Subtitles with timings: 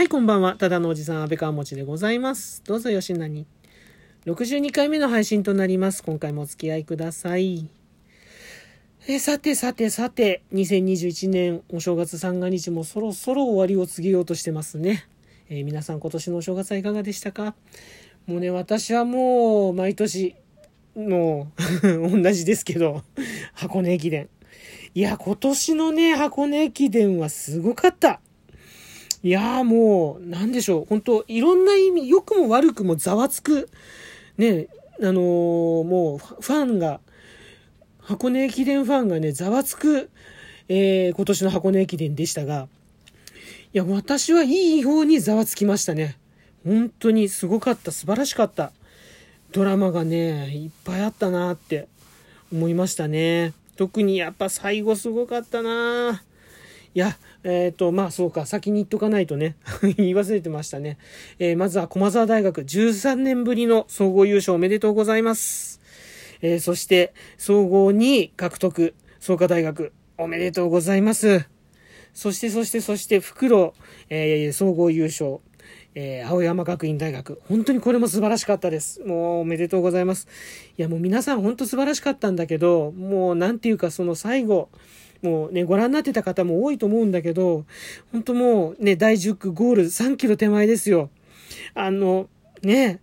[0.00, 0.54] はい、こんばんは。
[0.56, 2.62] ただのおじさん、安倍川持でございます。
[2.64, 3.44] どうぞよしなに。
[4.24, 6.02] 62回目の配信となります。
[6.02, 7.68] 今回もお付き合いください。
[9.06, 15.06] えさてさてさて、2021年お正月三が日もそろそろ終わりを告げようとしてますね。
[15.50, 17.54] えー皆さん今年のお正月はいかがでしたか？
[18.26, 20.34] もうね、私はもう毎年、
[20.96, 21.82] もう
[22.22, 23.02] 同じですけど、
[23.52, 24.30] 箱根駅伝。
[24.94, 28.22] いや、今年のね、箱根駅伝はすごかった。
[29.22, 30.86] いやーもう、なんでしょう。
[30.88, 33.68] 本当いろんな意味、良くも悪くもざわつく。
[34.38, 34.68] ね、
[35.00, 37.00] あのーもう、ファンが、
[37.98, 40.10] 箱根駅伝ファンがね、ざわつく、
[40.68, 42.68] えー今年の箱根駅伝でしたが、
[43.72, 46.16] いや、私はいい方にざわつきましたね。
[46.64, 47.92] 本当にすごかった。
[47.92, 48.72] 素晴らしかった。
[49.52, 51.88] ドラマがね、いっぱいあったなって
[52.52, 53.52] 思いましたね。
[53.76, 56.22] 特にやっぱ最後すごかったな
[56.92, 59.54] いや、えっ、と、まあそうか、先に言っとかないとね、
[59.96, 60.98] 言い忘れてましたね。
[61.38, 65.80] えーまずは駒沢大学13年ぶりの総合優勝おめでとうございます。
[66.42, 71.46] えーそして、総合2位獲得、創価大学おめでとうございます。
[72.12, 73.74] そして、そして、そして、袋、
[74.08, 75.38] えー総合優勝、
[75.94, 77.40] えー青山学院大学。
[77.48, 79.00] 本当にこれも素晴らしかったです。
[79.02, 80.26] もうおめでとうございます。
[80.76, 84.70] いや、もう皆さん本当素晴らしかったんだけど、もうなんていうかその最後、
[85.22, 87.64] もうね、ご覧になってた方も多いと思うんだけど、
[88.12, 91.10] 本当もうね、第10区ゴール3キロ手前ですよ。
[91.74, 92.28] あの、
[92.62, 93.00] ね、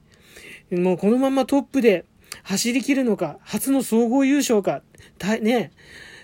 [0.71, 2.05] もうこのままトップで
[2.43, 4.81] 走り切るのか、初の総合優勝か、
[5.17, 5.71] たね、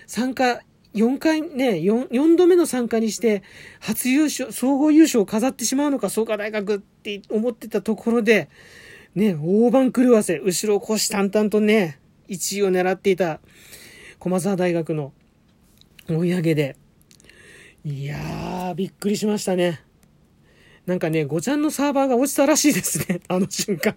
[0.06, 0.60] 参加、
[0.94, 3.42] 4回、ね、4、4度目の参加にして、
[3.80, 8.48] 初優勝、総合優勝を飾ってしまうのか、創価大学って思ってたところで、
[9.14, 13.40] ね、大番狂わせ、後ろを虎視眈々とね、1位を狙っていた、
[14.18, 15.12] 駒沢大学の
[16.08, 16.76] 追い上げで、
[17.84, 19.80] いやー、びっくりしましたね。
[20.86, 23.94] なんかね、ごちゃんのサーバーが落ちたらしいですね、 あの瞬間。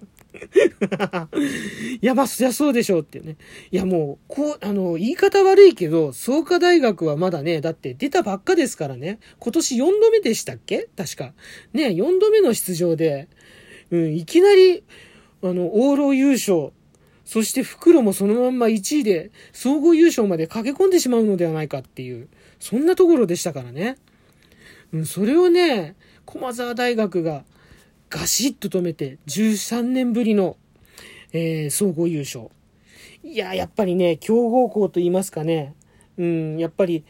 [2.00, 3.36] い や、まあ、そりゃそうでしょうっていうね。
[3.72, 9.20] いや、もう、こう、あの、言い方悪いけど、創価大学はまだね、だって出たばっかですからね。
[9.40, 10.88] 今年4度目でしたっけ？
[10.96, 11.34] 確か。
[11.74, 13.28] ね、4度目の出場で、
[13.92, 14.84] うん、いきなり、
[15.42, 16.72] あの、往路優勝。
[17.28, 23.98] そして袋もそのまんま1位で、総合優勝まで駆け込んでしまうのではないかっていう、そんなところでしたからね。
[24.94, 27.44] うん、それをね、駒沢大学が
[28.10, 30.56] ガシッと止めて、13年ぶりの、
[31.34, 32.48] えー総合優勝。
[33.24, 35.76] いや、やっぱりね、強豪校と言いますかね。
[36.18, 37.04] うん、やっぱり、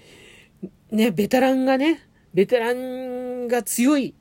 [0.90, 2.02] ね、ベテランがね、
[2.34, 4.16] ベテランが強い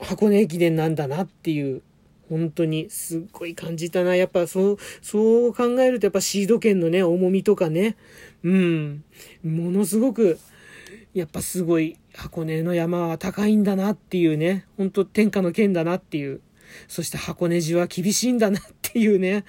[0.00, 1.82] 箱根駅伝なんだなっていう、
[2.28, 4.16] 本当にすっごい感じたな。
[4.16, 7.96] やっぱそう、そう考えるとやっぱシード権のね、重みとかね、
[8.42, 9.04] うん、
[9.42, 10.38] ものすごく、
[11.12, 16.40] やっぱすごい箱根の山は高いんだなっていうね、本当天下の剣だなっていう、
[16.88, 19.44] そして箱根路は厳しいんだなっていうね、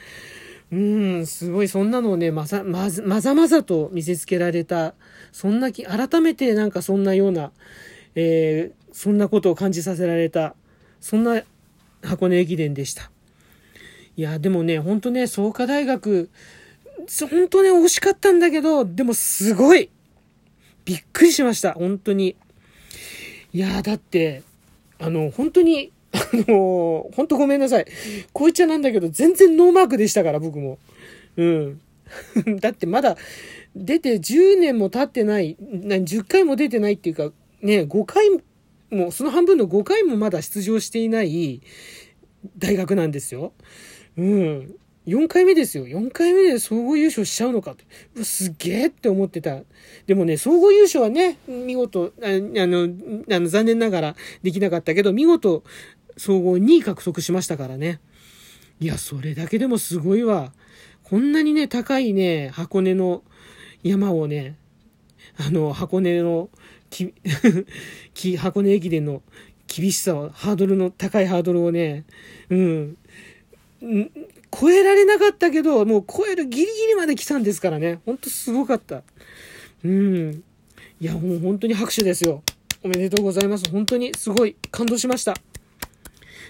[0.72, 4.94] うん、すごいそんなのをね、まざ、まざ、まざまざと見せつけられた、
[5.32, 7.52] そんなき、改めてなんかそんなような、
[8.16, 10.56] えーそんなことを感じさせられた、
[11.02, 11.44] そんな
[12.06, 13.12] 箱根駅伝でした。
[14.18, 16.30] いや、でもね、ほんとね、創価大学、
[17.30, 19.90] ほんとね、惜しかったんだけど、でもすごい
[20.86, 22.36] びっくりしました、本当に。
[23.52, 24.44] いや、だって、
[25.00, 26.18] あの、本当に、あ
[26.48, 27.86] の、本当ごめんなさい。
[28.32, 30.78] こう言っちゃなんだけど、全然ノーマークでしたから、僕も。
[31.36, 31.82] うん。
[32.62, 33.18] だってまだ、
[33.76, 38.30] 出て10年も経ってない、な10回も出てないっていうか、ね、5回
[38.90, 41.62] もう、その半分の5回もまだ出場していない
[42.58, 43.54] 大学なんですよ。
[44.18, 44.76] うん。
[45.08, 45.88] 4回目ですよ。
[45.88, 48.24] 4回目で総合優勝しちゃうのかって。
[48.24, 49.62] すげえって思ってた。
[50.08, 52.88] でもね、総合優勝はね、見事、ああの、
[53.32, 55.64] あの残念ながらできなかったけど、見事、
[56.18, 58.00] 総合2位獲得しましたからね。
[58.80, 60.54] いや、それだけでもすごいわ。
[61.04, 63.24] こんなにね、高いね、箱根の
[63.84, 64.58] 山をね、
[65.38, 66.50] あの、箱根の、
[68.14, 69.22] き、箱根駅伝の
[69.68, 72.06] 厳しさを、ハードルの、高いハードルをね、
[72.50, 72.98] うん、
[73.84, 74.12] ん
[74.52, 78.00] 超えられなかったけど、もう超えるギリギリまで来たんですからね。
[78.06, 79.04] ほんとすごかった。
[79.84, 80.44] うん。
[81.02, 82.42] いや、もう本当に拍手ですよ。
[82.84, 83.70] おめでとうございます。
[83.70, 85.34] 本当にすごい感動しました。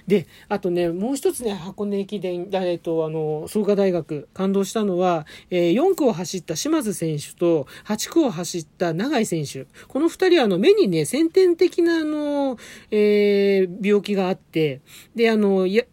[0.07, 9.65] で、あとね、もう一つね、箱根駅伝、えっと、あの、創価大学、感動したのは、えー4区を走った島津選手と、8区を走った永井選手。
[9.87, 12.57] この二人は、あの、目にね、先天的な、あの、
[12.91, 14.81] えー病気があって、
[15.15, 15.83] で、あの、や、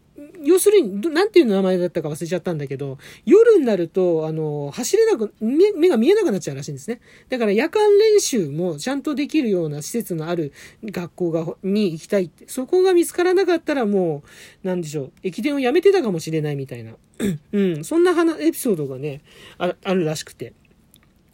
[0.44, 7.00] 要するに、なんていう名前だったか忘れちゃったんだけど、夜になると、あの、走れなく、目が見えなくなっちゃうらしいんですね。
[7.28, 10.52] だから夜間練習もちゃんとできるような施設のある
[10.84, 12.44] 学校が、に行きたいって。
[12.48, 14.22] そこが見つからなかったらも
[14.64, 16.92] う、なんでしょう、駅伝をやめてたかもしれないみたいな。
[17.52, 19.20] うん、そんな話、エピソードがね、
[19.58, 20.54] ああるらしくて。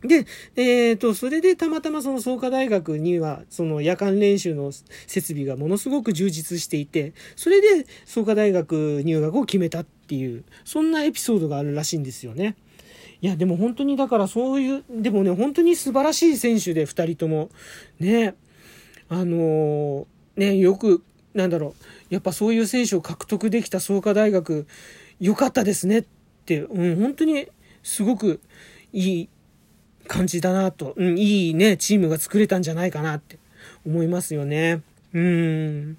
[0.03, 12.55] で、えっ、ー、と、それでたまたまその創価大学には、その夜間練習の設備がものすごく充実していて、それで創価大学入学を決めたっていう、そんなエピソードがあるらしいんですよね。
[13.21, 17.51] いや、でも本当にだからそういう、でもね、本当に素晴らしい選手で2人とも、
[17.99, 18.37] ね、
[19.09, 20.07] あのー、
[20.37, 21.03] ね、よく、
[21.35, 21.75] なんだろ
[22.11, 24.69] う、やっぱそういう選手を獲得できた創価大学、
[25.19, 26.05] 良かったですねっ
[26.47, 27.49] て、うん、本当に
[27.83, 28.41] すごく
[28.93, 29.29] いい
[30.09, 33.39] 感じだなと、うん、いいね、チームが作れたんじゃないかなって
[33.87, 34.83] 思いますよね。
[35.13, 35.97] うん。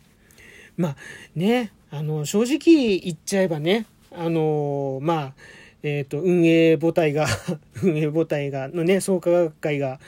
[0.75, 0.95] まあ
[1.35, 5.33] ね、あの、正直言っちゃえばね、あの、まあ、
[5.81, 7.27] えっ、ー、と、運営母体が
[7.81, 9.99] 運営母体が、のね、創価学会が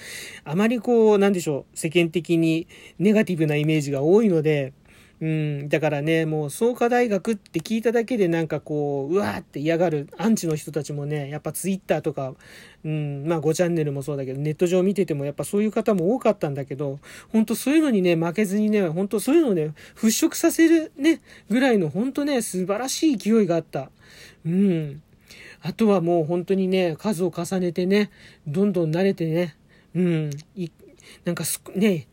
[0.44, 2.68] あまりこう、なんでしょう、世間的に
[3.00, 4.74] ネガティブなイメージが多いので、
[5.22, 12.34] うん、だからね、もう創価大学って聞いただけでなんかこう、うわーって嫌がるアンチの人たちもね、やっぱツイッターとか、
[12.84, 23.92] うん、まあ5チャンネルもそうだけど、ネット上見ててもやっぱそういう方も多かったんだけど、本当そういうのにね、負けずにね、本当そういうのね、払拭させるね、ぐらいの本当ね、素晴らしい勢いがあった。
[24.44, 25.04] うん。
[25.62, 28.10] あとはもう本当にね、数を重ねてね、
[28.48, 29.56] どんどん慣れてね、
[29.94, 30.70] うん、い
[31.26, 32.08] なんかす、ね、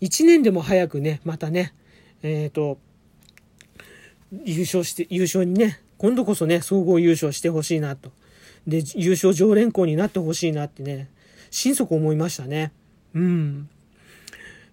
[0.00, 1.74] 一年でも早くね、またね、
[2.26, 2.78] えっ、ー、と、
[4.44, 8.10] 優勝して、優勝にね、今度こそね、総合優勝してほしいなと。
[8.66, 11.08] で、優勝常連校になってほしいなってね、
[11.50, 12.72] 心底思いましたね。
[13.14, 13.68] うん。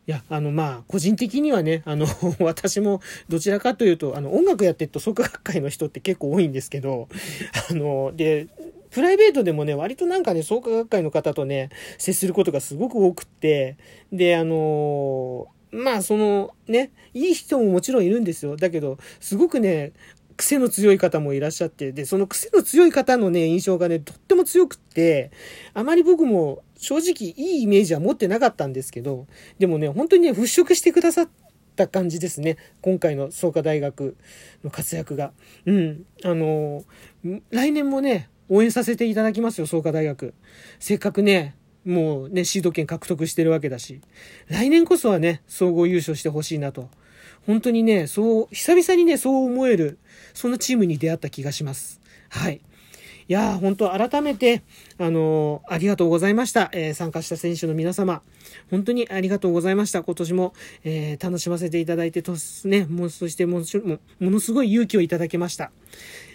[0.06, 2.08] いや、あの、まあ、個人的にはね、あの、
[2.42, 7.08] 私もどちらかというと、あの、音楽やってると創価学会の人って結構多いんですけど、
[7.70, 8.48] あの、で、
[8.90, 13.78] プライベートでもね、割となんかね、創価学会の方とね、接することがすごく多くって、
[14.12, 18.56] で、あのまあ、その、ね、いい人ももちろんいるんですよ。
[18.56, 19.94] だけど、すごくね、
[20.38, 25.32] 癖の強い方もいらっしゃって、で、その癖の強い方のね、印象がね、とっても強くって、
[25.74, 29.28] あまり僕も正直いいイメージは持ってなかったんですけど、
[29.58, 31.30] でもね、本当にね、払拭してくださっ
[31.76, 32.58] た感じですね。
[32.82, 34.16] 今回の創価大学
[34.64, 35.34] の活躍が。
[35.66, 36.06] うん。
[36.24, 36.84] あの、
[37.50, 40.34] 来年もね、応援させていただきますよ、創価大学。
[40.80, 44.02] せっかくね、もうね、シード権獲得してるわけだし、
[44.48, 46.90] 来年こそはね、総合優勝してほしいなと。
[47.46, 49.98] 本当にね、そう、久々にね、そう思える、
[50.34, 52.00] そんなチームに出会った気がします。
[52.30, 52.62] はい。
[53.30, 54.64] いやー、本当改めて、
[54.98, 56.70] あのー、ありがとうございました。
[56.74, 58.22] えー、参加した選手の皆様、
[58.70, 60.04] 本当にありがとうございました。
[60.04, 60.54] 今年も、
[60.84, 62.36] えー、楽しませていただいて、と、
[62.66, 65.72] ね、もう、そしてもも、ものすごい勇気をいただけました。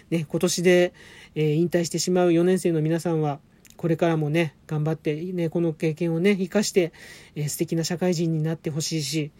[0.09, 0.93] ね、今年で、
[1.35, 3.39] え引退してしまう4年生の皆さんは、
[3.79, 6.91] これからもね、頑張って、ね、この経験をね、活かして、
[7.35, 9.31] えー、素敵な社会人になってほしいし、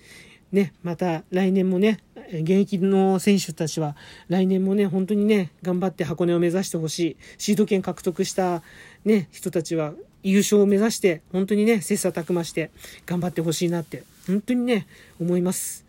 [0.54, 2.00] ね、また来年もね、
[2.32, 3.98] 現役の選手たちは
[4.30, 7.18] 来年もね、本当にね、頑張って箱根を目指してほしい。
[7.38, 8.64] シード権獲得した
[9.04, 9.92] ね、人たちは
[10.24, 12.72] 優勝を目指して、本当にね、切磋琢磨して
[13.06, 14.88] 頑張ってほしいなって、本当にね、
[15.20, 15.86] 思います。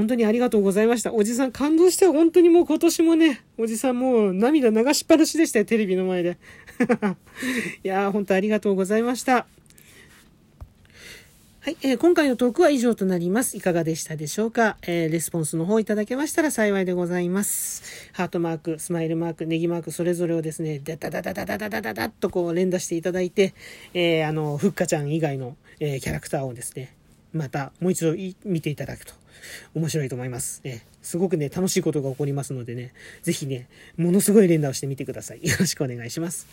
[0.00, 1.12] 本当にありがとうございました。
[1.12, 6.38] おじさん感動して本当にもう今年もね、おじさんもう涙流しっぱなしでしたよ、テレビの前で。
[7.84, 9.46] いやー、本当ありがとうございました。
[11.60, 13.58] はい、えー、今回のトークは以上となります。
[13.58, 18.10] いかがでしたでしょうか、えー、レスポンスの方いただけましたら幸いでございます。
[18.14, 23.52] ハートマーク、スマイルマーク、ネギマーク、それぞれをですね、ダダダダダダダダダダッとこう連打していただいて、
[23.92, 26.94] えー、あの、ふっかちゃん以外の、え、キャラクターをですね、
[27.32, 29.14] またもう一度見ていただくと
[29.74, 30.60] 面白いと思います。
[30.64, 35.40] えすごくね、楽しいことが起こりますのでね、ぜひね、ものすごい連打をしてみてください。
[35.46, 36.46] よろしくお願いします。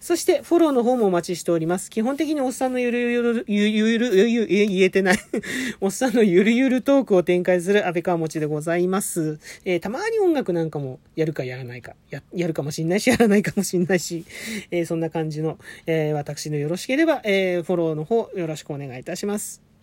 [0.00, 1.90] そして、フォローの方もお待ちしております。
[1.90, 5.18] 基本的におっさんのゆるゆる、ゆゆゆる、ゆゆ、言えてない
[5.80, 9.38] おっさんのゆるゆるトークを展開する安倍川持ちでございます。
[9.64, 14.26] えー、たまに音楽なんかもやるかやらないか、や、やるかもしんないし、 やらないかもしんないし、
[14.70, 19.73] えー、そんな感じの、えー、私のよろしければ、えフォローの方よろしくお願いいたします。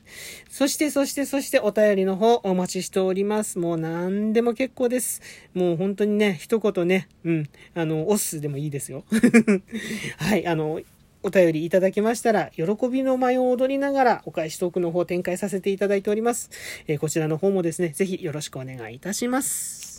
[0.50, 3.60] そして、そして、そしてお便りの方お待ちしております。
[3.60, 5.22] もう何でも結構です。
[5.54, 9.04] もう本当にね、一言ね、うん、あの、オスでもいいですよ。
[10.18, 10.82] はい、あの、
[11.24, 16.50] お便りいただきましたら、喜びの舞を踊りながらお返しトークの方展開させていただいております。
[16.88, 19.92] えー、こちらの方もですね、ぜひよろしくお願いいたします。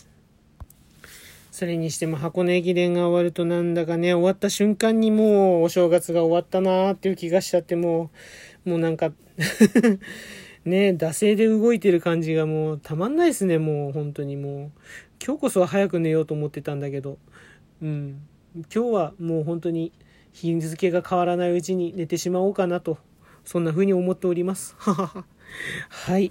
[1.53, 8.11] それにしても箱根駅伝が終わるとなんだかね、終わった瞬間にもうお正月が終わったなーっていう気がしちゃってもう、
[8.65, 9.13] もうなんか
[10.65, 14.71] ね、惰性で動いてる感じがもうたまんないですね、もう本当にもう。
[15.25, 17.19] 今日こそは早く寝ようと思ってたんだけど、
[17.83, 18.23] うん。
[18.55, 19.93] 今日はもう本当に
[20.33, 22.99] 日付が変わらないうちに寝てしまおうかなと、
[23.45, 24.77] そんな風に思っております。
[24.79, 26.31] はい。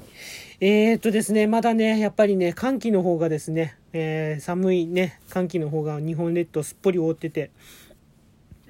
[0.60, 7.52] えー、っとですね、まだね、やっぱりね、寒気の方がですね、えー、寒いね、寒気の方が日本列島すっぽり覆ってて、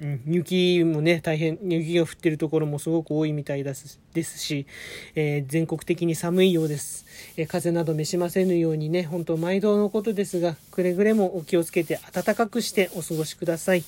[0.02, 4.66] うん、雪もね、大変、雪が降ってるところもすごく多いみたいですですし、
[5.14, 7.06] えー、全国的に寒いようです。
[7.36, 13.84] えー、風邪など召しませぬようにね、本当毎度のことですが、くれぐれもお気をつけて暖かくしてお過ごしください。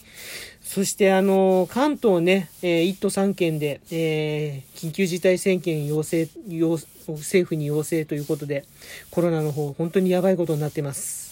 [0.62, 6.78] そして、あのー、関東ね、え1都3県で、え緊急事態宣言要請、要
[7.09, 8.64] 政府に要請ということで、
[9.11, 11.24] コロナの方、本当にやばいことになってます。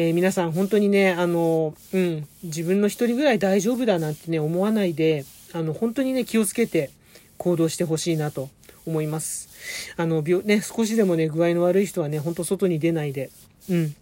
[0.00, 6.90] えー、皆さん本当にね、あの、うん、自分の一人ぐらい大丈夫だなんてね、思わないで、あの、本当にね、気をつけて
[7.36, 8.48] 行動してほしいなと
[8.86, 9.48] 思います。
[9.96, 13.30] あの、病、ね、少しでもね、具合の悪い人はね、ほんと外に出ないで、
[13.68, 13.96] うん、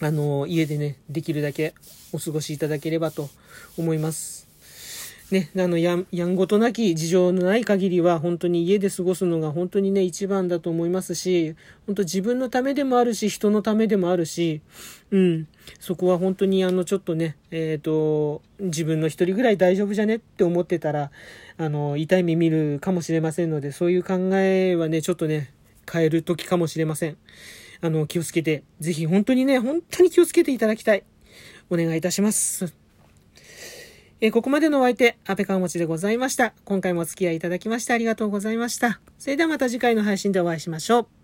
[0.00, 1.72] あの、家でね、できるだけ
[2.12, 3.30] お過ごしいただければと
[3.78, 4.41] 思います。
[5.32, 14.60] ね、あのやん、やんごとなき事情のない限りは、本当に家で過ごすのが本当にね、一番だと思いますし、本当自分のためでもあるし、人のためでもあるし、
[15.10, 15.48] うん、
[15.80, 21.10] そこは本当にあの、ちょっとね、えっ、ー、と、自分の一人ぐらい大丈夫じゃねって思ってたら、
[21.56, 25.54] あの、痛い目見るかもしれませんので、そういう考えはね、ちょっとね、
[25.90, 27.16] 変える時かもしれません。
[27.80, 31.04] あの、気をつけて、ぜひ本当にね、本当に気をつけていただきたい。
[31.70, 32.81] お願いいたします。
[34.24, 36.54] え、ここまでのお相手、安倍川持ちでございました。
[36.64, 39.00] 今回もお付き合いいただきましてありがとうございました。
[39.18, 41.21] それではまた次回の配信でお会いしましょう。